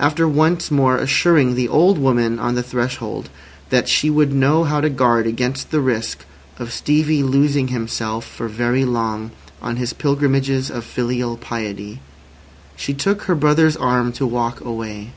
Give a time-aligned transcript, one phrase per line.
[0.00, 3.28] After once more assuring the old woman on the threshold
[3.68, 6.24] that she would know how to guard against the risk
[6.58, 12.00] of Stevie losing himself for very long on his pilgrimages of filial piety,
[12.76, 15.12] she took her brother's arm to walk away.